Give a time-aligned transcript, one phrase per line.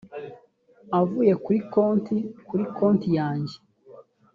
[0.99, 2.17] avuye kuri konti
[2.47, 3.55] kuri konti yanjye